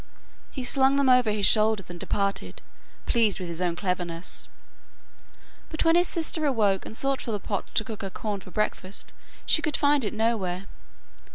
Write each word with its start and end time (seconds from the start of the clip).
He 0.49 0.63
slung 0.63 0.95
them 0.95 1.09
over 1.09 1.29
his 1.29 1.45
shoulders 1.45 1.91
and 1.91 1.99
departed, 1.99 2.63
pleased 3.05 3.39
with 3.39 3.47
his 3.49 3.61
own 3.61 3.75
cleverness; 3.75 4.47
but 5.69 5.85
when 5.85 5.95
his 5.95 6.07
sister 6.07 6.43
awoke 6.43 6.87
and 6.87 6.97
sought 6.97 7.21
for 7.21 7.29
the 7.31 7.39
pot 7.39 7.67
to 7.75 7.83
cook 7.83 8.01
her 8.01 8.09
corn 8.09 8.39
for 8.41 8.49
breakfast, 8.49 9.13
she 9.45 9.61
could 9.61 9.77
find 9.77 10.03
it 10.03 10.15
nowhere. 10.15 10.65